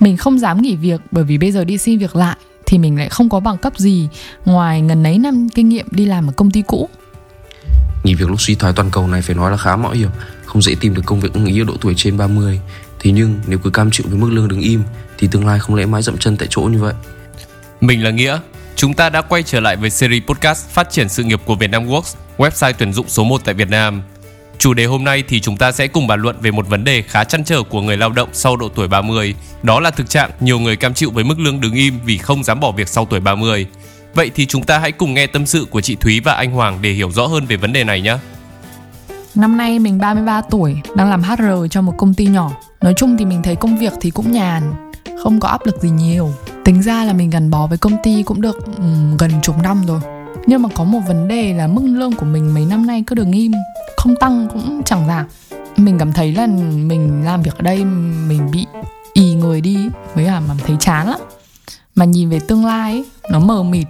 [0.00, 2.98] Mình không dám nghỉ việc bởi vì bây giờ đi xin việc lại thì mình
[2.98, 4.08] lại không có bằng cấp gì
[4.44, 6.88] ngoài ngần ấy năm kinh nghiệm đi làm ở công ty cũ.
[8.04, 10.10] Nghỉ việc lúc suy thoái toàn cầu này phải nói là khá mạo hiểm,
[10.44, 12.60] không dễ tìm được công việc ưng ý ở độ tuổi trên 30.
[13.00, 14.82] Thế nhưng nếu cứ cam chịu với mức lương đứng im
[15.18, 16.94] thì tương lai không lẽ mãi dậm chân tại chỗ như vậy.
[17.80, 18.38] Mình là Nghĩa.
[18.76, 21.88] Chúng ta đã quay trở lại với series podcast phát triển sự nghiệp của Vietnam
[21.88, 24.02] Works, website tuyển dụng số 1 tại Việt Nam.
[24.60, 27.02] Chủ đề hôm nay thì chúng ta sẽ cùng bàn luận về một vấn đề
[27.02, 29.34] khá chăn trở của người lao động sau độ tuổi 30.
[29.62, 32.44] Đó là thực trạng nhiều người cam chịu với mức lương đứng im vì không
[32.44, 33.66] dám bỏ việc sau tuổi 30.
[34.14, 36.78] Vậy thì chúng ta hãy cùng nghe tâm sự của chị Thúy và anh Hoàng
[36.82, 38.16] để hiểu rõ hơn về vấn đề này nhé.
[39.34, 42.52] Năm nay mình 33 tuổi, đang làm HR cho một công ty nhỏ.
[42.80, 44.72] Nói chung thì mình thấy công việc thì cũng nhàn,
[45.22, 46.34] không có áp lực gì nhiều.
[46.64, 49.82] Tính ra là mình gắn bó với công ty cũng được um, gần chục năm
[49.86, 50.19] rồi.
[50.46, 53.14] Nhưng mà có một vấn đề là mức lương của mình mấy năm nay cứ
[53.14, 53.52] đứng im,
[53.96, 55.26] không tăng cũng chẳng giảm.
[55.76, 56.46] Mình cảm thấy là
[56.86, 57.84] mình làm việc ở đây
[58.28, 58.66] mình bị
[59.14, 61.20] ì người đi với cả mà thấy chán lắm.
[61.94, 63.86] Mà nhìn về tương lai ấy, nó mờ mịt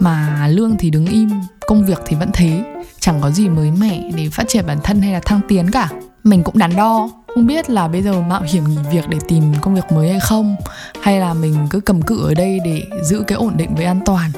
[0.00, 1.30] mà lương thì đứng im,
[1.66, 2.62] công việc thì vẫn thế,
[3.00, 5.88] chẳng có gì mới mẻ để phát triển bản thân hay là thăng tiến cả.
[6.24, 9.42] Mình cũng đắn đo, không biết là bây giờ mạo hiểm nghỉ việc để tìm
[9.60, 10.56] công việc mới hay không
[11.02, 14.00] hay là mình cứ cầm cự ở đây để giữ cái ổn định với an
[14.04, 14.30] toàn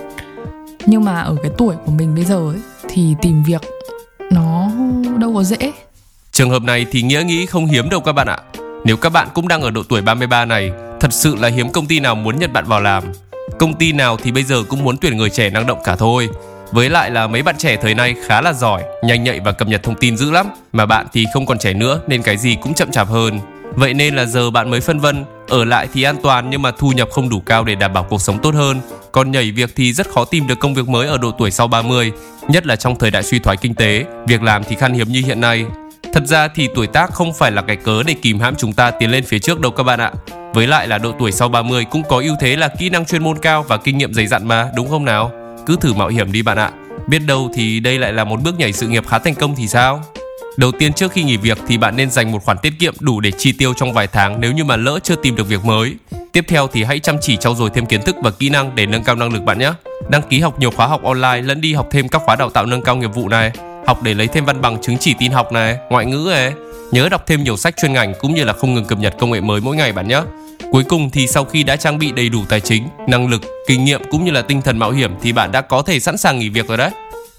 [0.90, 3.62] nhưng mà ở cái tuổi của mình bây giờ ấy thì tìm việc
[4.30, 4.68] nó
[5.18, 5.72] đâu có dễ
[6.32, 8.38] Trường hợp này thì nghĩa nghĩ không hiếm đâu các bạn ạ.
[8.84, 11.86] Nếu các bạn cũng đang ở độ tuổi 33 này, thật sự là hiếm công
[11.86, 13.04] ty nào muốn nhận bạn vào làm.
[13.58, 16.28] Công ty nào thì bây giờ cũng muốn tuyển người trẻ năng động cả thôi.
[16.72, 19.68] Với lại là mấy bạn trẻ thời nay khá là giỏi, nhanh nhạy và cập
[19.68, 20.46] nhật thông tin dữ lắm.
[20.72, 23.40] Mà bạn thì không còn trẻ nữa nên cái gì cũng chậm chạp hơn.
[23.74, 26.70] Vậy nên là giờ bạn mới phân vân, ở lại thì an toàn nhưng mà
[26.70, 28.80] thu nhập không đủ cao để đảm bảo cuộc sống tốt hơn.
[29.12, 31.68] Còn nhảy việc thì rất khó tìm được công việc mới ở độ tuổi sau
[31.68, 32.12] 30,
[32.48, 35.22] nhất là trong thời đại suy thoái kinh tế, việc làm thì khan hiếm như
[35.26, 35.64] hiện nay.
[36.12, 38.90] Thật ra thì tuổi tác không phải là cái cớ để kìm hãm chúng ta
[38.90, 40.12] tiến lên phía trước đâu các bạn ạ.
[40.54, 43.22] Với lại là độ tuổi sau 30 cũng có ưu thế là kỹ năng chuyên
[43.22, 45.30] môn cao và kinh nghiệm dày dặn mà, đúng không nào?
[45.66, 46.70] Cứ thử mạo hiểm đi bạn ạ.
[47.06, 49.68] Biết đâu thì đây lại là một bước nhảy sự nghiệp khá thành công thì
[49.68, 50.02] sao?
[50.58, 53.20] Đầu tiên trước khi nghỉ việc thì bạn nên dành một khoản tiết kiệm đủ
[53.20, 55.94] để chi tiêu trong vài tháng nếu như mà lỡ chưa tìm được việc mới.
[56.32, 58.86] Tiếp theo thì hãy chăm chỉ trau dồi thêm kiến thức và kỹ năng để
[58.86, 59.72] nâng cao năng lực bạn nhé.
[60.08, 62.66] Đăng ký học nhiều khóa học online lẫn đi học thêm các khóa đào tạo
[62.66, 63.50] nâng cao nghiệp vụ này,
[63.86, 66.52] học để lấy thêm văn bằng chứng chỉ tin học này, ngoại ngữ này.
[66.92, 69.30] Nhớ đọc thêm nhiều sách chuyên ngành cũng như là không ngừng cập nhật công
[69.30, 70.22] nghệ mới mỗi ngày bạn nhé.
[70.72, 73.84] Cuối cùng thì sau khi đã trang bị đầy đủ tài chính, năng lực, kinh
[73.84, 76.38] nghiệm cũng như là tinh thần mạo hiểm thì bạn đã có thể sẵn sàng
[76.38, 76.90] nghỉ việc rồi đấy.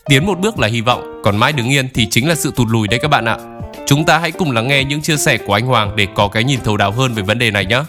[0.05, 2.67] Tiến một bước là hy vọng, còn mãi đứng yên thì chính là sự tụt
[2.69, 3.37] lùi đấy các bạn ạ.
[3.85, 6.43] Chúng ta hãy cùng lắng nghe những chia sẻ của anh Hoàng để có cái
[6.43, 7.83] nhìn thấu đáo hơn về vấn đề này nhé.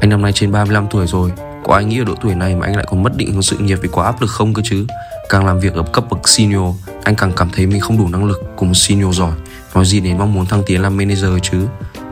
[0.00, 1.32] Anh năm nay trên 35 tuổi rồi,
[1.64, 3.58] có ai nghĩ ở độ tuổi này mà anh lại còn mất định hướng sự
[3.58, 4.86] nghiệp vì quá áp lực không cơ chứ?
[5.28, 6.74] Càng làm việc ở cấp bậc senior,
[7.04, 9.32] anh càng cảm thấy mình không đủ năng lực cùng một senior giỏi.
[9.74, 11.66] Nói gì đến mong muốn thăng tiến làm manager chứ?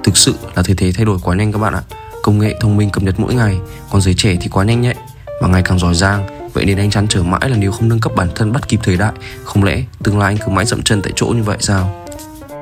[0.04, 1.82] Thực sự là thời thế thay đổi quá nhanh các bạn ạ.
[2.22, 3.58] Công nghệ thông minh cập nhật mỗi ngày,
[3.90, 4.94] còn giới trẻ thì quá nhanh nhạy
[5.40, 6.33] và ngày càng giỏi giang.
[6.54, 8.80] Vậy nên anh chăn trở mãi là nếu không nâng cấp bản thân bắt kịp
[8.82, 9.12] thời đại,
[9.44, 12.04] không lẽ tương lai anh cứ mãi dậm chân tại chỗ như vậy sao?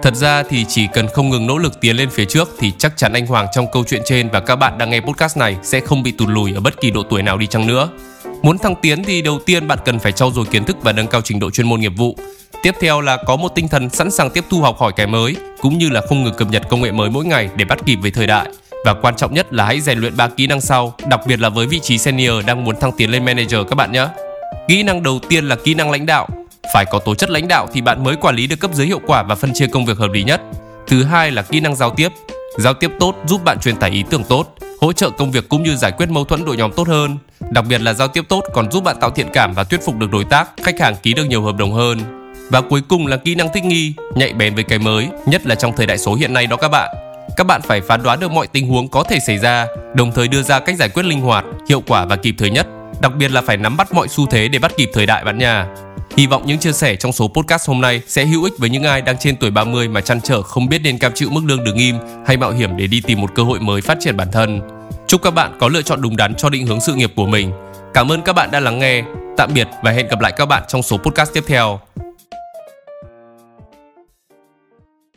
[0.02, 2.96] Thật ra thì chỉ cần không ngừng nỗ lực tiến lên phía trước thì chắc
[2.96, 5.80] chắn anh Hoàng trong câu chuyện trên và các bạn đang nghe podcast này sẽ
[5.80, 7.88] không bị tụt lùi ở bất kỳ độ tuổi nào đi chăng nữa.
[8.42, 11.06] Muốn thăng tiến thì đầu tiên bạn cần phải trau dồi kiến thức và nâng
[11.06, 12.16] cao trình độ chuyên môn nghiệp vụ.
[12.62, 15.36] Tiếp theo là có một tinh thần sẵn sàng tiếp thu học hỏi cái mới
[15.60, 17.96] cũng như là không ngừng cập nhật công nghệ mới mỗi ngày để bắt kịp
[17.96, 18.48] với thời đại.
[18.84, 21.48] Và quan trọng nhất là hãy rèn luyện ba kỹ năng sau, đặc biệt là
[21.48, 24.06] với vị trí senior đang muốn thăng tiến lên manager các bạn nhé.
[24.68, 26.28] Kỹ năng đầu tiên là kỹ năng lãnh đạo.
[26.74, 29.00] Phải có tố chất lãnh đạo thì bạn mới quản lý được cấp dưới hiệu
[29.06, 30.40] quả và phân chia công việc hợp lý nhất.
[30.86, 32.08] Thứ hai là kỹ năng giao tiếp.
[32.58, 35.62] Giao tiếp tốt giúp bạn truyền tải ý tưởng tốt, hỗ trợ công việc cũng
[35.62, 37.18] như giải quyết mâu thuẫn đội nhóm tốt hơn.
[37.50, 39.96] Đặc biệt là giao tiếp tốt còn giúp bạn tạo thiện cảm và thuyết phục
[39.96, 41.98] được đối tác, khách hàng ký được nhiều hợp đồng hơn.
[42.50, 45.54] Và cuối cùng là kỹ năng thích nghi, nhạy bén với cái mới, nhất là
[45.54, 47.11] trong thời đại số hiện nay đó các bạn.
[47.36, 50.28] Các bạn phải phán đoán được mọi tình huống có thể xảy ra, đồng thời
[50.28, 52.66] đưa ra cách giải quyết linh hoạt, hiệu quả và kịp thời nhất.
[53.00, 55.38] Đặc biệt là phải nắm bắt mọi xu thế để bắt kịp thời đại bạn
[55.38, 55.66] nha.
[56.16, 58.82] Hy vọng những chia sẻ trong số podcast hôm nay sẽ hữu ích với những
[58.82, 61.64] ai đang trên tuổi 30 mà chăn trở không biết nên cam chịu mức lương
[61.64, 61.96] đứng im
[62.26, 64.60] hay mạo hiểm để đi tìm một cơ hội mới phát triển bản thân.
[65.08, 67.52] Chúc các bạn có lựa chọn đúng đắn cho định hướng sự nghiệp của mình.
[67.94, 69.02] Cảm ơn các bạn đã lắng nghe.
[69.36, 71.80] Tạm biệt và hẹn gặp lại các bạn trong số podcast tiếp theo.